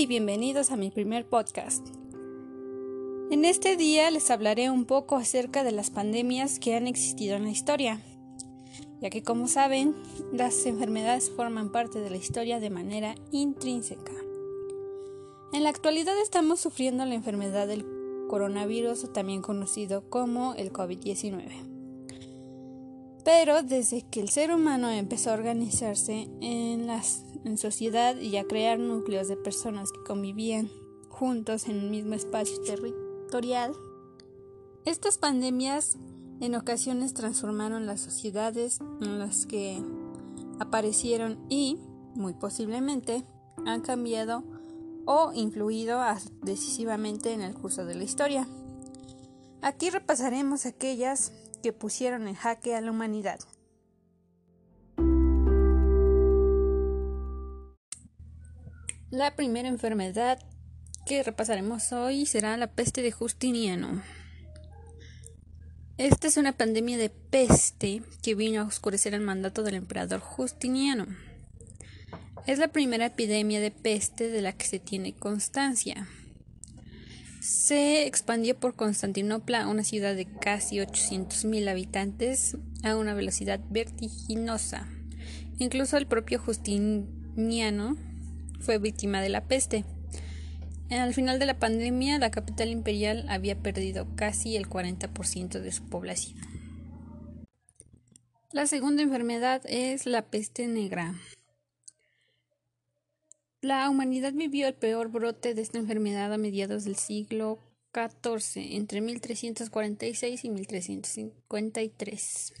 y 0.00 0.06
bienvenidos 0.06 0.70
a 0.70 0.78
mi 0.78 0.90
primer 0.90 1.28
podcast. 1.28 1.86
En 3.30 3.44
este 3.44 3.76
día 3.76 4.10
les 4.10 4.30
hablaré 4.30 4.70
un 4.70 4.86
poco 4.86 5.16
acerca 5.16 5.62
de 5.62 5.72
las 5.72 5.90
pandemias 5.90 6.58
que 6.58 6.74
han 6.74 6.86
existido 6.86 7.36
en 7.36 7.44
la 7.44 7.50
historia, 7.50 8.00
ya 9.02 9.10
que 9.10 9.22
como 9.22 9.46
saben, 9.46 9.94
las 10.32 10.64
enfermedades 10.64 11.30
forman 11.30 11.70
parte 11.70 12.00
de 12.00 12.08
la 12.08 12.16
historia 12.16 12.60
de 12.60 12.70
manera 12.70 13.14
intrínseca. 13.30 14.14
En 15.52 15.64
la 15.64 15.68
actualidad 15.68 16.18
estamos 16.22 16.60
sufriendo 16.60 17.04
la 17.04 17.14
enfermedad 17.14 17.68
del 17.68 17.84
coronavirus, 18.26 19.12
también 19.12 19.42
conocido 19.42 20.08
como 20.08 20.54
el 20.54 20.72
COVID-19. 20.72 21.69
Pero 23.24 23.62
desde 23.62 24.02
que 24.02 24.20
el 24.20 24.30
ser 24.30 24.52
humano 24.52 24.88
empezó 24.90 25.30
a 25.30 25.34
organizarse 25.34 26.28
en, 26.40 26.86
las, 26.86 27.24
sociedad 27.56 28.16
y 28.16 28.36
a 28.36 28.44
crear 28.44 28.78
núcleos 28.78 29.28
de 29.28 29.36
personas 29.36 29.90
que 29.92 30.02
convivían 30.06 30.70
juntos 31.08 31.68
en 31.68 31.78
un 31.78 31.90
mismo 31.90 32.14
espacio 32.14 32.60
territorial, 32.62 33.72
estas 34.84 35.18
pandemias 35.18 35.98
en 36.40 36.54
ocasiones 36.54 37.12
transformaron 37.12 37.86
las 37.86 38.00
sociedades 38.00 38.78
en 39.02 39.18
las 39.18 39.44
que 39.46 39.82
aparecieron 40.58 41.38
y, 41.50 41.78
muy 42.14 42.32
posiblemente, 42.32 43.24
han 43.66 43.82
cambiado 43.82 44.42
o 45.04 45.32
influido 45.34 46.00
decisivamente 46.42 47.32
en 47.32 47.42
el 47.42 47.54
curso 47.54 47.84
de 47.84 47.94
la 47.94 48.04
historia. 48.04 48.46
Aquí 49.62 49.90
repasaremos 49.90 50.64
aquellas 50.64 51.32
que 51.62 51.74
pusieron 51.74 52.26
en 52.28 52.34
jaque 52.34 52.74
a 52.74 52.80
la 52.80 52.90
humanidad. 52.90 53.38
La 59.10 59.36
primera 59.36 59.68
enfermedad 59.68 60.38
que 61.04 61.22
repasaremos 61.22 61.92
hoy 61.92 62.24
será 62.24 62.56
la 62.56 62.68
peste 62.72 63.02
de 63.02 63.12
Justiniano. 63.12 64.02
Esta 65.98 66.28
es 66.28 66.38
una 66.38 66.52
pandemia 66.52 66.96
de 66.96 67.10
peste 67.10 68.02
que 68.22 68.34
vino 68.34 68.62
a 68.62 68.64
oscurecer 68.64 69.12
el 69.12 69.20
mandato 69.20 69.62
del 69.62 69.74
emperador 69.74 70.20
Justiniano. 70.20 71.06
Es 72.46 72.58
la 72.58 72.68
primera 72.68 73.06
epidemia 73.06 73.60
de 73.60 73.70
peste 73.70 74.30
de 74.30 74.40
la 74.40 74.54
que 74.54 74.64
se 74.64 74.78
tiene 74.78 75.14
constancia 75.14 76.08
se 77.50 78.06
expandió 78.06 78.56
por 78.56 78.76
Constantinopla, 78.76 79.66
una 79.66 79.82
ciudad 79.82 80.14
de 80.14 80.24
casi 80.24 80.76
800.000 80.76 81.68
habitantes, 81.68 82.56
a 82.84 82.94
una 82.94 83.12
velocidad 83.12 83.58
vertiginosa. 83.70 84.86
Incluso 85.58 85.96
el 85.96 86.06
propio 86.06 86.38
Justiniano 86.38 87.96
fue 88.60 88.78
víctima 88.78 89.20
de 89.20 89.30
la 89.30 89.48
peste. 89.48 89.84
Al 90.90 91.12
final 91.12 91.40
de 91.40 91.46
la 91.46 91.58
pandemia, 91.58 92.20
la 92.20 92.30
capital 92.30 92.68
imperial 92.68 93.26
había 93.28 93.60
perdido 93.60 94.06
casi 94.14 94.56
el 94.56 94.68
40% 94.68 95.60
de 95.60 95.72
su 95.72 95.82
población. 95.88 96.38
La 98.52 98.68
segunda 98.68 99.02
enfermedad 99.02 99.62
es 99.64 100.06
la 100.06 100.22
peste 100.22 100.68
negra. 100.68 101.14
La 103.62 103.90
humanidad 103.90 104.32
vivió 104.32 104.68
el 104.68 104.74
peor 104.74 105.08
brote 105.08 105.52
de 105.52 105.60
esta 105.60 105.76
enfermedad 105.76 106.32
a 106.32 106.38
mediados 106.38 106.84
del 106.84 106.96
siglo 106.96 107.58
XIV, 107.92 108.76
entre 108.76 109.02
1346 109.02 110.46
y 110.46 110.50
1353. 110.50 112.54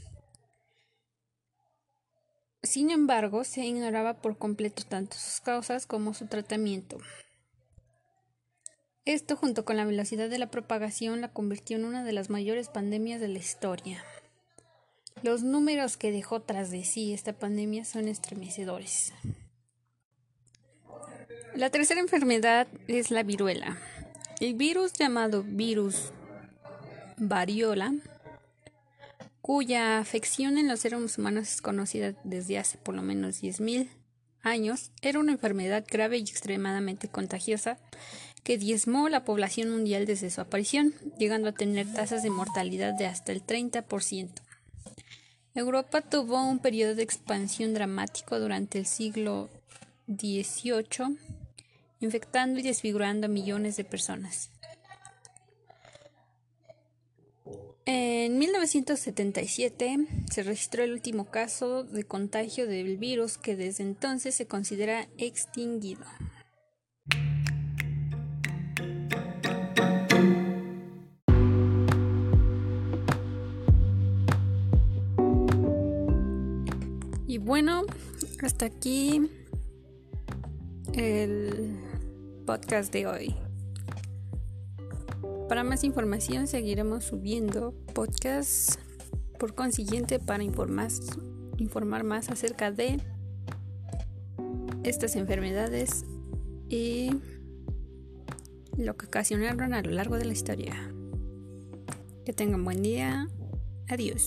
Sin 2.62 2.90
embargo, 2.90 3.44
se 3.44 3.64
ignoraba 3.64 4.20
por 4.20 4.36
completo 4.36 4.82
tanto 4.86 5.16
sus 5.16 5.40
causas 5.40 5.86
como 5.86 6.12
su 6.12 6.26
tratamiento. 6.26 6.98
Esto, 9.06 9.36
junto 9.36 9.64
con 9.64 9.78
la 9.78 9.86
velocidad 9.86 10.28
de 10.28 10.36
la 10.36 10.50
propagación, 10.50 11.22
la 11.22 11.32
convirtió 11.32 11.78
en 11.78 11.86
una 11.86 12.04
de 12.04 12.12
las 12.12 12.28
mayores 12.28 12.68
pandemias 12.68 13.22
de 13.22 13.28
la 13.28 13.38
historia. 13.38 14.04
Los 15.22 15.42
números 15.42 15.96
que 15.96 16.12
dejó 16.12 16.42
tras 16.42 16.70
de 16.70 16.84
sí 16.84 17.14
esta 17.14 17.32
pandemia 17.32 17.86
son 17.86 18.06
estremecedores. 18.06 19.14
La 21.54 21.68
tercera 21.68 22.00
enfermedad 22.00 22.68
es 22.86 23.10
la 23.10 23.24
viruela. 23.24 23.76
El 24.38 24.54
virus 24.54 24.92
llamado 24.92 25.42
virus 25.42 26.12
variola, 27.16 27.92
cuya 29.42 29.98
afección 29.98 30.58
en 30.58 30.68
los 30.68 30.80
seres 30.80 31.18
humanos 31.18 31.48
es 31.48 31.60
conocida 31.60 32.14
desde 32.22 32.56
hace 32.56 32.78
por 32.78 32.94
lo 32.94 33.02
menos 33.02 33.42
10.000 33.42 33.88
años, 34.42 34.92
era 35.02 35.18
una 35.18 35.32
enfermedad 35.32 35.84
grave 35.90 36.18
y 36.18 36.22
extremadamente 36.22 37.08
contagiosa 37.08 37.78
que 38.44 38.56
diezmó 38.56 39.08
la 39.08 39.24
población 39.24 39.70
mundial 39.70 40.06
desde 40.06 40.30
su 40.30 40.40
aparición, 40.40 40.94
llegando 41.18 41.48
a 41.48 41.52
tener 41.52 41.92
tasas 41.92 42.22
de 42.22 42.30
mortalidad 42.30 42.94
de 42.94 43.06
hasta 43.06 43.32
el 43.32 43.44
30%. 43.44 44.30
Europa 45.56 46.00
tuvo 46.00 46.42
un 46.42 46.60
periodo 46.60 46.94
de 46.94 47.02
expansión 47.02 47.74
dramático 47.74 48.38
durante 48.38 48.78
el 48.78 48.86
siglo 48.86 49.50
XVIII 50.06 51.18
infectando 52.00 52.58
y 52.60 52.62
desfigurando 52.62 53.26
a 53.26 53.28
millones 53.28 53.76
de 53.76 53.84
personas. 53.84 54.50
En 57.86 58.38
1977 58.38 60.06
se 60.30 60.42
registró 60.42 60.84
el 60.84 60.92
último 60.92 61.30
caso 61.30 61.82
de 61.82 62.04
contagio 62.04 62.66
del 62.66 62.98
virus 62.98 63.36
que 63.36 63.56
desde 63.56 63.82
entonces 63.82 64.34
se 64.34 64.46
considera 64.46 65.08
extinguido. 65.18 66.04
Y 77.26 77.38
bueno, 77.38 77.82
hasta 78.42 78.66
aquí 78.66 79.30
el 80.92 81.89
podcast 82.50 82.92
de 82.92 83.06
hoy. 83.06 83.36
Para 85.48 85.62
más 85.62 85.84
información 85.84 86.48
seguiremos 86.48 87.04
subiendo 87.04 87.72
podcasts 87.94 88.76
por 89.38 89.54
consiguiente 89.54 90.18
para 90.18 90.42
informar, 90.42 90.90
informar 91.58 92.02
más 92.02 92.28
acerca 92.28 92.72
de 92.72 93.00
estas 94.82 95.14
enfermedades 95.14 96.04
y 96.68 97.10
lo 98.76 98.96
que 98.96 99.06
ocasionaron 99.06 99.72
a 99.72 99.82
lo 99.82 99.92
largo 99.92 100.16
de 100.16 100.24
la 100.24 100.32
historia. 100.32 100.74
Que 102.24 102.32
tengan 102.32 102.64
buen 102.64 102.82
día. 102.82 103.28
Adiós. 103.88 104.26